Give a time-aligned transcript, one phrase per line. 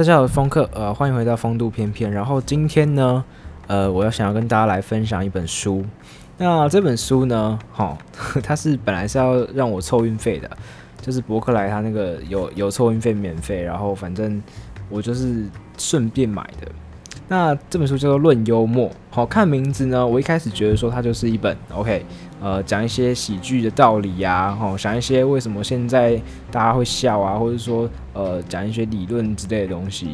[0.00, 2.10] 大家好，风客，呃，欢迎回到风度翩翩。
[2.10, 3.22] 然后今天呢，
[3.66, 5.84] 呃，我要想要跟大家来分享一本书。
[6.38, 7.98] 那这本书呢，哈，
[8.42, 10.50] 它是本来是要让我凑运费的，
[11.02, 14.42] 就是博客来它那个有有凑运费免费，然后反正
[14.88, 15.44] 我就是
[15.76, 16.72] 顺便买的。
[17.30, 20.04] 那这本书叫做《论幽默》，好看名字呢。
[20.04, 22.04] 我一开始觉得说它就是一本 OK，
[22.42, 26.20] 呃，讲一些喜剧的道理呀，吼，讲一些为什么现在
[26.50, 30.08] 大家会笑啊，或者说呃，讲一些理论之类的东西。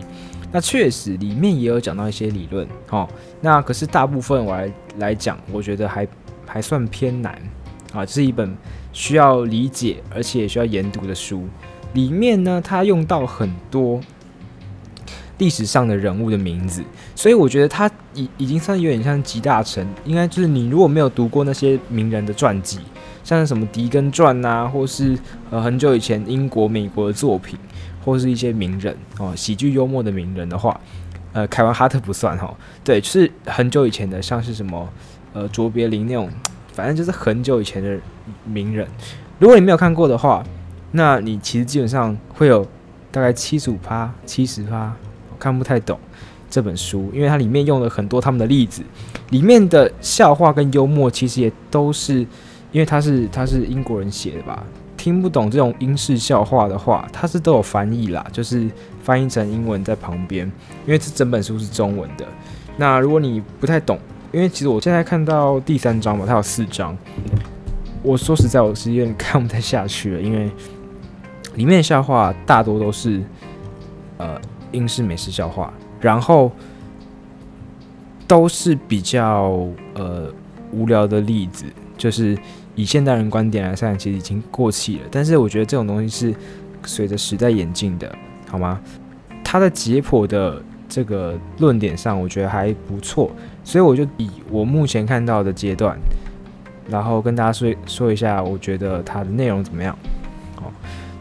[0.52, 3.09] 那确实里面也有讲到一些理论，吼。
[3.41, 6.06] 那可是大部分我来来讲，我觉得还
[6.45, 7.33] 还算偏难
[7.95, 8.55] 啊，这是一本
[8.92, 11.45] 需要理解而且也需要研读的书。
[11.95, 13.98] 里面呢，它用到很多。
[15.39, 16.83] 历史上的人物的名字，
[17.15, 19.87] 所以我觉得他已已经算有点像集大成。
[20.05, 22.79] 应该就是你如果没有读过那些名人的传记，
[23.23, 25.19] 像什么《狄更传》呐，或是
[25.51, 27.59] 呃很久以前英国、美国的作品，
[28.03, 30.81] 或是一些名人哦，喜剧幽默的名人的话，
[31.34, 32.55] 呃，凯文哈特不算哈。
[32.83, 34.89] 对，是很久以前的，像是什么
[35.34, 36.31] 呃卓别林那种，
[36.73, 37.98] 反正就是很久以前的
[38.45, 38.89] 名人。
[39.39, 40.43] 如果你没有看过的话，
[40.93, 42.67] 那你其实基本上会有
[43.11, 44.95] 大概七十五趴、七十趴。
[45.39, 45.98] 看不太懂
[46.48, 48.83] 这本书，因为它里面用了很多他们的例子，
[49.31, 52.20] 里面的笑话跟幽默其实也都是，
[52.70, 54.62] 因为他是他是英国人写的吧，
[54.97, 58.70] 听不懂这种英式笑话的话，他是都有翻译啦，就是
[59.03, 60.47] 翻译成英文在旁边，
[60.87, 62.25] 因为这整本书是中文的。
[62.77, 63.98] 那如果你不太懂，
[64.33, 66.97] 因为其实我现在看到第三章嘛，它有四章，
[68.03, 70.48] 我说实在，我是有点看不太下去了，因为
[71.56, 73.21] 里面的笑话大多都是
[74.19, 74.41] 呃。
[74.77, 76.52] 英式美式笑话，然后
[78.28, 80.30] 都是比较呃
[80.72, 81.64] 无聊的例子，
[81.96, 82.36] 就是
[82.74, 85.04] 以现代人观点来看，其实已经过气了。
[85.10, 86.38] 但是我觉得这种东西是
[86.84, 88.14] 随着时代演进的，
[88.48, 88.80] 好吗？
[89.42, 93.31] 他的解剖的这个论点上，我觉得还不错，
[93.65, 95.97] 所以我就以我目前看到的阶段，
[96.91, 99.97] 然后跟大家说说一下，我觉得它的内容怎么样。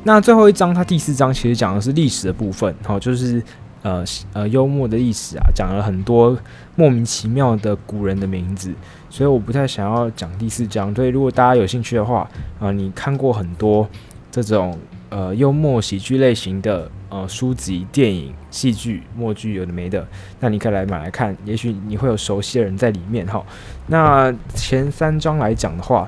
[0.07, 3.41] 那最后一章，它第四章其实讲的是历史的部分，好，就是
[3.81, 6.37] 呃呃幽默的历史啊，讲了很多
[6.75, 8.71] 莫名其妙的古人的名字，
[9.09, 10.93] 所以我不太想要讲第四章。
[10.93, 12.29] 所以如果大家有兴趣的话，
[12.59, 13.89] 啊、你看过很多
[14.29, 14.77] 这种
[15.09, 20.07] 呃幽默喜剧类型的呃书籍、电影、戏剧、默剧，有的没的，
[20.39, 23.43] 那你可以来买来看，也许你会有熟悉的人在里面哈。
[23.87, 26.07] 那前三章来讲的话，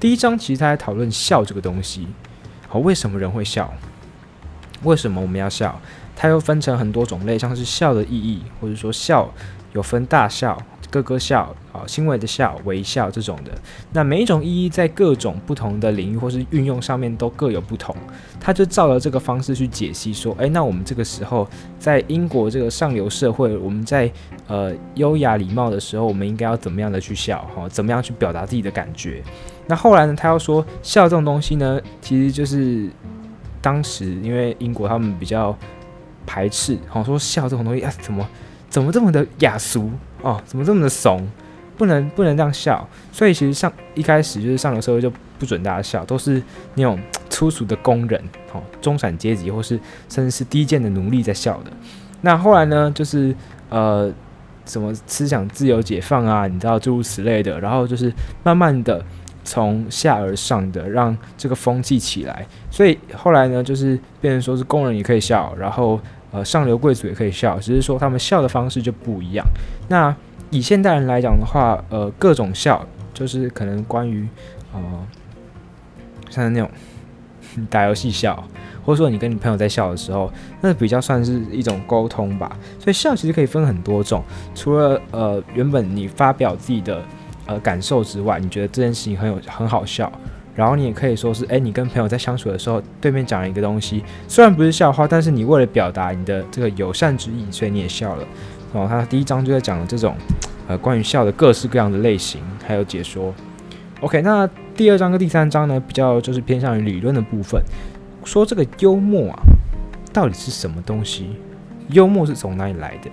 [0.00, 2.08] 第一章其实他在讨论笑这个东西。
[2.68, 3.72] 好，为什么人会笑？
[4.82, 5.80] 为什么我们要笑？
[6.14, 9.28] 它又分成很多种类，像是笑的意义，或者说笑
[9.72, 10.56] 有分大笑、
[10.90, 13.52] 咯咯笑啊、轻微的笑、微笑这种的。
[13.92, 17.94] 那每一种意义在各种不同的领域或是运用上面都各有不同。
[18.40, 21.46] 他就照着这个方式去解析，说：诶，那我们这个时候
[21.78, 24.10] 在英国这个上流社会，我们在
[24.46, 27.46] 呃优雅礼貌的时候，我们应该要怎么样的去笑？
[27.54, 29.22] 哈，怎么样去表达自己的感觉？
[29.68, 30.14] 那后来呢？
[30.16, 32.88] 他要说笑这种东西呢，其实就是
[33.60, 35.56] 当时因为英国他们比较
[36.24, 38.24] 排斥，好说笑这种东西啊，怎么
[38.70, 39.90] 怎么这么的雅俗
[40.22, 41.26] 哦，怎么这么的怂，
[41.76, 42.88] 不能不能这样笑。
[43.10, 46.40] 所以其实上一开始就是上流社会就不准大家笑，都是
[46.74, 46.96] 那种
[47.28, 48.22] 粗俗的工人、
[48.52, 49.76] 哦中产阶级或是
[50.08, 51.72] 甚至是低贱的奴隶在笑的。
[52.20, 53.34] 那后来呢，就是
[53.68, 54.12] 呃
[54.64, 58.12] 什么思想自由解放啊，你知道诸如此类的，然后就是
[58.44, 59.04] 慢慢的。
[59.46, 65.98] 从下而上的让这个风气起来，所以后来呢，就是变成说是工人也可以笑，然后
[66.32, 69.46] 呃上流贵族也可以笑，只是说他们笑的方式就不一样。
[69.88, 70.14] 那
[70.50, 74.28] 以现代人来讲的话，呃各种笑就是可能关于
[74.74, 74.80] 呃
[76.28, 76.68] 像那种
[77.70, 78.42] 打游戏笑，
[78.84, 80.30] 或者说你跟你朋友在笑的时候，
[80.60, 82.56] 那比较算是一种沟通吧。
[82.80, 84.22] 所以笑其实可以分很多种，
[84.56, 87.00] 除了呃原本你发表自己的。
[87.46, 90.10] 呃，感受之外，你觉得这件事情很有很好笑，
[90.54, 98.24] 然后你也可以说是，诶，你跟朋友在相处的时候，对面讲了一个东西，虽然不是笑话，但是你为了表达你的这个友善之意，所以你也笑了。
[98.74, 100.14] 然后他第一章就在讲这种，
[100.66, 103.32] 呃，关于笑的各式各样的类型，还有解说。
[104.00, 107.62] OK，那第二章跟第三章呢，比较就是偏向于理论的部分，
[108.24, 109.38] 说这个幽默啊，
[110.12, 111.30] 到底是什么东西？
[111.90, 113.10] 幽默是从哪里来的？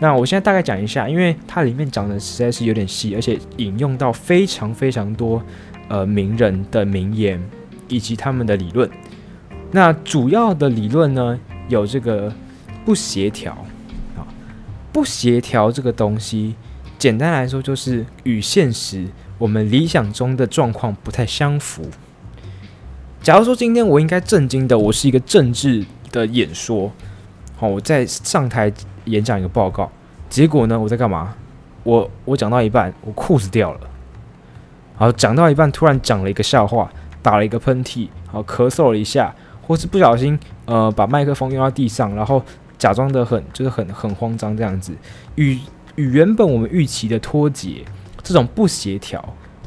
[0.00, 5.42] 那我现在大概讲一下，因为它里面讲的实在是有点细，而且引用到非常非常多
[5.88, 7.42] 呃名人的名言
[7.88, 8.90] 以及他们的理论。
[9.70, 11.38] 那主要的理论呢，
[11.68, 12.32] 有这个
[12.84, 13.52] 不协调
[14.16, 14.26] 啊，
[14.92, 16.54] 不协调这个东西，
[16.98, 19.06] 简单来说就是与现实
[19.38, 21.82] 我们理想中的状况不太相符。
[23.22, 26.92] 假如说今天我应该震惊的，我是一个政治的演说。
[27.56, 28.70] 好，我在上台
[29.04, 29.90] 演讲一个报告，
[30.28, 31.34] 结果呢，我在干嘛？
[31.82, 33.80] 我我讲到一半，我裤子掉了。
[34.96, 36.90] 好，讲到一半，突然讲了一个笑话，
[37.20, 42.42] 打了一个喷嚏，好，咳嗽了一下，或是不小心呃把麦克风用到地上，然后
[42.78, 44.92] 假装得很就是很很慌张这样子，
[45.34, 45.58] 与
[45.96, 47.84] 与原本我们预期的脱节，
[48.22, 49.22] 这种不协调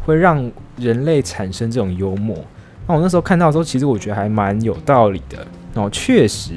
[0.05, 2.35] 会让人类产生这种幽默。
[2.87, 5.45] 那我那时候看到的时候，其实我觉得还蛮有道理的。
[5.75, 6.53] 哦，确实，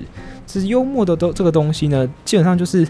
[0.53, 2.87] 这是幽默的都这个东西呢，基本上就是，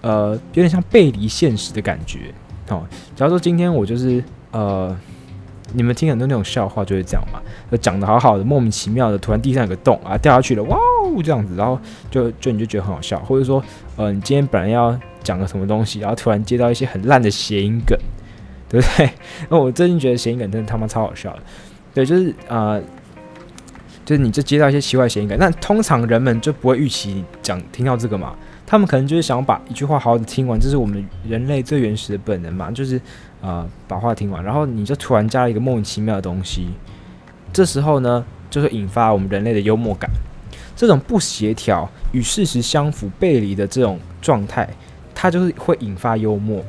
[0.00, 2.32] 呃，有点像背离现实的感觉。
[2.68, 4.94] 哦，假如说今天我就是呃，
[5.72, 7.40] 你们听很多那种笑话就是这样嘛，
[7.70, 11.78] 就讲得好好的，莫名其妙的，突然地上有个洞啊，掉下去了，哇哦，这样子，然后
[12.10, 13.62] 就就你就觉得很好笑，或者说，
[13.96, 17.98] 呃，你今天本来要讲个什么东西，然后突然接到一些很烂的谐音梗，
[18.68, 19.10] 对不对？
[19.48, 21.42] 那 我最近觉得谐音梗真的他妈超好笑的。
[21.94, 22.78] 对，就是啊、
[24.08, 28.34] 就是你就接到一些奇怪谐音梗，那通常人们就不会预期讲听到这个嘛，
[28.66, 32.98] 他们可能就是想要把一句话好好的听完，这是我们人类最原始的本能嘛，就是
[33.42, 36.68] 啊、把话听完，然后你就突然加了一个莫名其妙的东西，
[37.52, 40.10] 这时候呢，就会引发我们人类的幽默感，
[40.74, 44.66] 这种不协调、与事实相符、背离的这种状态，
[45.14, 46.64] 它就是会引发幽默。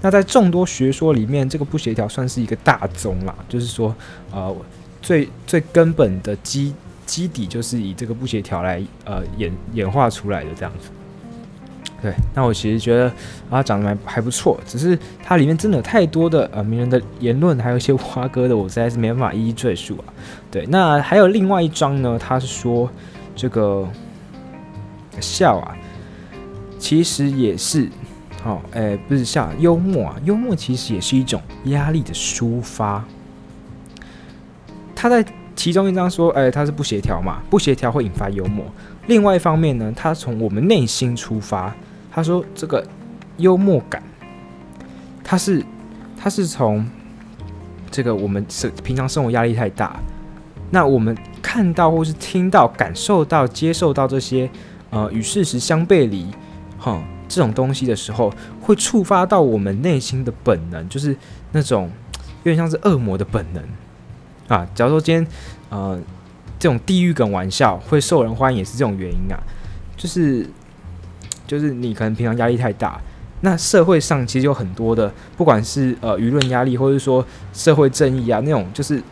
[0.00, 3.92] 那在众多学说里面，这个不协调算是一个大宗啦，就是说，
[4.30, 4.54] 呃，
[5.08, 6.74] 最最根本的基
[7.06, 10.90] 基底就是以这个不协调来呃演演化出来的这样子。
[12.02, 13.10] 对，那我其实觉得
[13.48, 20.12] 啊，讲的还还不错，只是它里面真的有太多的呃名人的言论，还有一些挖哥的，我实在是没办法一一赘述啊。
[20.50, 22.90] 对，那还有另外一章呢，他是说
[23.34, 23.88] 这个
[25.22, 25.74] 笑啊，
[26.78, 27.88] 其实也是。
[28.44, 33.02] 哦，哎、不是笑幽默啊，幽默其实也是一种压力的抒发。
[35.00, 35.24] 他在
[35.54, 38.66] 其中一章说，哎、他是不协调嘛，不协调会引发幽默。
[39.06, 41.72] 另外一方面呢，他从我们内心出发，
[42.10, 42.84] 他说这个
[43.36, 44.02] 幽默感，
[45.22, 45.64] 他是
[46.20, 46.84] 他是从
[47.92, 50.00] 这个我们是平常生活压力太大，
[50.72, 54.50] 那我们看到或是听到、感受到、接受到这些
[54.90, 56.26] 呃与事实相背离，
[56.76, 57.00] 哈。
[57.28, 61.14] 这种东西的时候，会触发到我们内心的本能，就是
[61.52, 61.88] 那种
[62.42, 63.62] 有点像是恶魔的本能
[64.48, 64.66] 啊。
[64.74, 65.26] 假如说今天，
[65.70, 65.98] 呃，
[66.58, 69.38] 这种地狱梗玩笑会受人欢迎，也是这种原因啊。
[69.96, 70.48] 就是，
[71.46, 73.00] 就是你可能平常压力太大，
[73.40, 79.02] 那社会上其实有很多的，不管是呃舆论压力，或者说社会正义啊，那种就是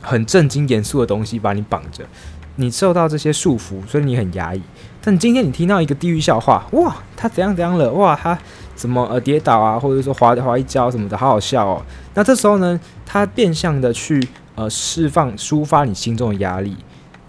[0.00, 2.04] 很正经严肃的东西把你绑着，
[2.56, 4.62] 你受到这些束缚，所以你很压抑。
[5.00, 7.92] 但今天你听到一个地狱笑话，哇，他怎样怎样了？
[7.92, 8.36] 哇，他
[8.76, 11.82] 怎么呃跌倒啊，或者说滑滑一跤什么的，好好笑哦。
[12.14, 14.22] 那这时候呢，他变相的去
[14.54, 16.76] 呃释放、抒发你心中的压力，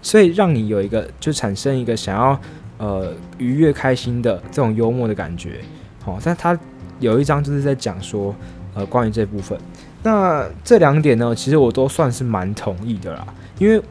[0.02, 2.38] 所以让你有一个就产生一个想要
[2.76, 5.60] 呃愉悦、开心的这种幽默的感觉。
[6.04, 6.56] 好、哦，但他
[7.00, 8.32] 有一章就是在讲说
[8.74, 9.58] 呃关于这部分。
[10.02, 13.26] 那这两点呢，其实我都算是蛮同意的啦，
[13.58, 13.82] 因为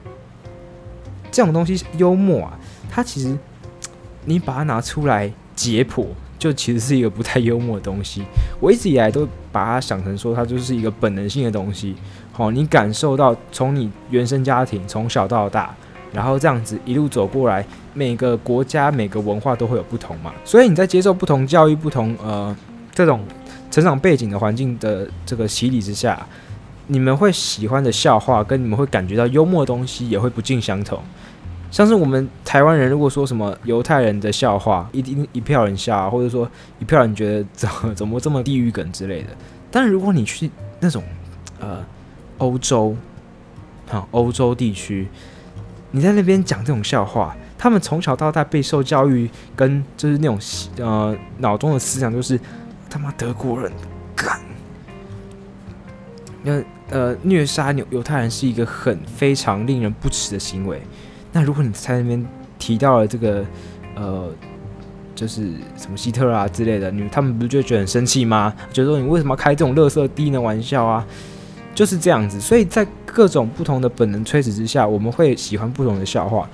[1.31, 3.37] 这种东西幽默啊，它其实。
[4.29, 6.05] 你把它拿出来解剖，
[6.37, 8.23] 就其实是一个不太幽默的东西。
[8.59, 11.95] 我一直以来都把它想成说，它就是一个本能性的东西。
[12.31, 15.75] 好，你感受到从你原生家庭从小到大，
[16.13, 20.31] 然后这样子一路走过来，每个国家每个文化都会有不同嘛。
[20.45, 22.55] 所以你在接受不同教育、不同呃
[22.93, 23.21] 这种
[23.71, 26.23] 成长背景的环境的这个洗礼之下，
[26.85, 31.01] 你们会喜欢的笑话跟你们会感觉到幽默的东西也会不尽相同。
[31.69, 39.29] 像是我们台湾人，如果说什么犹太人的笑话，一定一票人笑，或者说一票人觉得怎么 怎么这么地狱梗之类的。
[39.69, 41.03] 但如果你去那种
[41.59, 41.85] 呃
[42.37, 42.95] 欧洲，
[43.89, 45.07] 哈欧洲地区，
[45.91, 50.39] 你在那边讲这种笑话，他们从小到大备受教育，跟就是那种
[50.77, 52.39] 呃脑中的思想就是
[52.89, 53.71] 他妈德国人
[54.15, 54.39] 干，
[56.43, 60.81] 那呃虐杀犹犹太人是一个很非常令人不齿的行为。
[61.31, 62.25] 那如果你在那边
[62.57, 63.45] 提到了这个，
[63.95, 64.29] 呃，
[65.13, 68.53] 就是什么希特啊之类的，你他们不是就觉得很生气吗？
[68.71, 71.05] 觉得说你为什么开这种乐色低能玩笑啊？
[71.75, 72.39] 就是这样子。
[72.39, 76.49] 所以在各种不同的本能驱使之下，我们会喜欢不同的笑话。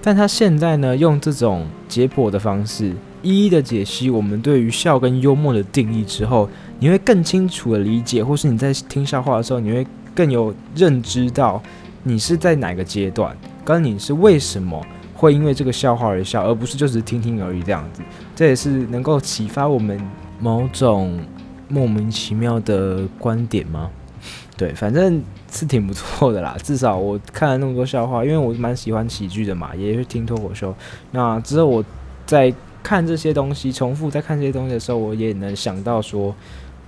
[0.00, 11.60] 但他现在呢，用这种解剖的方式，一一的解析我们对于笑跟幽默的定义之后，你会更清楚的理解，或是你在听笑话的时候，你会更有认知到
[12.04, 13.36] 你是在哪个阶段。
[13.66, 14.80] 跟你是为什么
[15.12, 18.00] 会因为这个笑话而笑，而不是就只是听听而已这样子，
[18.36, 20.00] 这也是能够启发我们
[20.38, 21.18] 某种
[21.68, 23.90] 莫名其妙的观点吗？
[24.56, 25.20] 对，反正
[25.50, 26.56] 是挺不错的啦。
[26.62, 30.74] 至少我看了那么多笑话，因为我蛮喜欢喜剧的嘛，也是听脱口秀。
[31.10, 31.84] 那之后我
[32.24, 36.28] 在看这些东西，重复在看这些东西的时候，我也能想到说，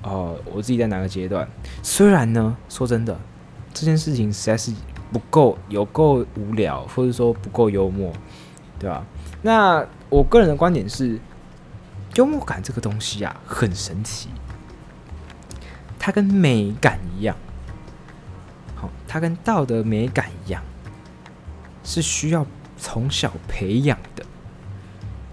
[0.02, 1.47] 哦、呃，我自己在哪个阶段。
[1.82, 3.18] 虽然呢，说真的，
[3.75, 4.73] 这件事情实在是
[5.12, 8.12] 不够有够无聊，或者说不够幽默，
[8.78, 9.04] 对吧？
[9.42, 11.18] 那我个人的观点是，
[12.14, 14.28] 幽默感这个东西啊，很神奇。
[15.98, 17.36] 它跟美感一样，
[18.74, 20.62] 好，它跟道德美感一样，
[21.84, 22.46] 是需要
[22.76, 24.24] 从小培养的。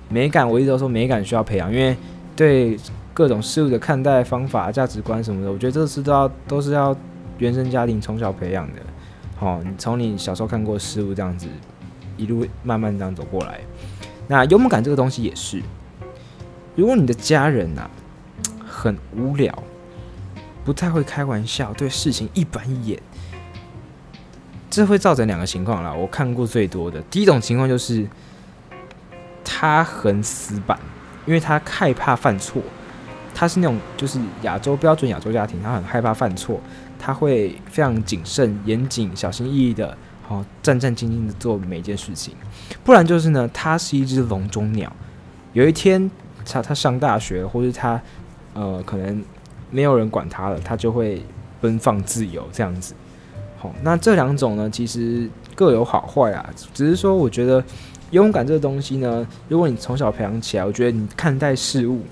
[0.09, 1.95] 美感，我一直都说美感需要培养，因为
[2.35, 2.77] 对
[3.13, 6.95] 各种事物的看待方法、价值观什么的，我觉得这是都要都是要
[7.37, 8.81] 原生家庭从小培养的。
[9.35, 11.47] 好，你从你小时候看过事物这样子，
[12.17, 13.61] 一路慢慢这样走过来。
[14.27, 15.61] 那幽默感这个东西也是，
[16.75, 17.89] 如果你的家人呐、
[18.65, 19.63] 很无聊。
[20.63, 22.99] 不太会开玩笑，对事情一板一眼，
[24.67, 25.93] 这会造成两个情况啦。
[25.93, 28.07] 我看过最多的第一种情况就是，
[29.43, 30.79] 他很死板，
[31.27, 32.63] 因为他害怕犯错。
[33.35, 36.59] 他是那种就是亚洲标准亚洲家庭，他很害怕犯错，
[37.05, 39.95] 他会非常谨慎、严谨、小心翼翼的，
[40.27, 42.33] 好战战兢兢的做每一件事情。
[42.83, 44.91] 不然就是呢，他是一只笼中鸟。
[45.53, 46.09] 有一天，
[46.43, 48.01] 他他上大学，或是他
[48.53, 49.23] 呃可能。
[49.71, 51.21] 没有人管他了，他就会
[51.59, 52.93] 奔放自由这样子。
[53.57, 56.49] 好，那这两种呢，其实各有好坏啊。
[56.73, 57.61] 只是说，我觉得
[58.11, 62.03] 勇敢这个东西呢，如果你从小培养起来，我觉得你看待事物，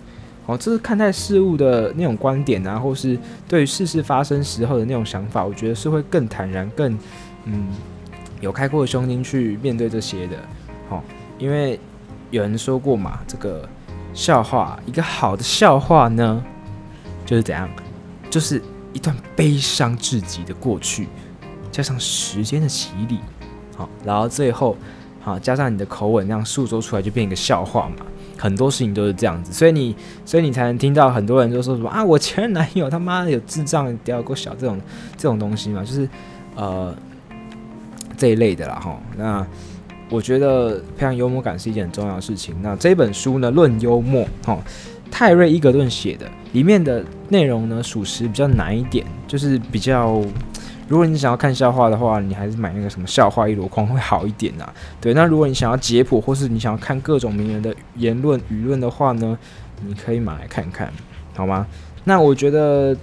[0.45, 6.97] 好，这是看待事物的那种观点啊，或是对于事事发生时候的那种想法，我觉得是会更坦然、更
[7.45, 7.67] 嗯
[8.41, 10.37] 有开阔的胸襟去面对这些的。
[10.89, 11.03] 好，
[11.37, 11.79] 因为
[12.29, 13.67] 有人说过嘛，这个
[14.13, 16.43] 笑话，一个好的笑话呢。
[17.25, 17.69] 就是怎样，
[18.29, 21.07] 就是一段悲伤至极的过去，
[21.71, 23.19] 加上时间的洗礼，
[23.77, 24.75] 好，然后最后，
[25.21, 28.05] 好加上你的口吻，那样诉说出来就变一个笑话嘛。
[28.43, 29.95] 很多事情都是这样子，所以你，
[30.25, 34.77] 所以你才能听到很多人就说什么啊，我前男友他妈的有智障，屌够小这种
[35.15, 36.09] 这种东西嘛，就是
[36.57, 36.93] 呃
[38.17, 38.99] 这一类的啦哈。
[39.15, 39.47] 那
[40.09, 42.53] 我觉得培养幽默感是一件很重要的事情。
[42.61, 44.59] 那这本书呢，论幽默，哈。
[45.15, 50.19] 泰瑞伊格顿写的，里面的内容呢，属实比较难一点，就是比较，
[50.93, 54.73] 如果你想要看笑话的话，你还是买那个什么笑话一箩筐会好一点呐。
[55.01, 59.35] 对，那如果你想要解剖，或是你想要看各种名人的言论舆论的话呢，
[59.83, 60.93] 你可以买来看看，
[61.35, 61.65] 好吗？
[62.03, 62.95] 那我觉得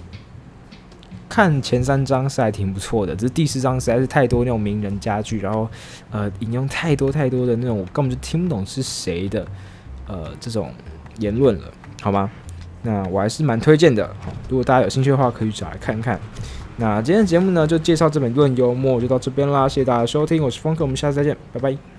[1.27, 5.67] 看前三章是还挺不错的，只是第四章实在是太多那种名人佳句，然后
[6.11, 9.45] 呃引用太多太多的那种我根本就听不懂是谁的
[10.07, 10.71] 呃这种
[11.17, 11.65] 言论了。
[12.01, 12.31] 好吗？
[12.83, 14.09] 那我还是蛮推荐的。
[14.47, 16.17] 如果大家有兴趣的话，可以找来看看。
[16.81, 19.69] 那今天的节目呢，就介绍这本《论幽默》，就到这边啦。
[19.69, 21.90] 谢谢大家收听，我是峰哥，我们下次再见，拜拜。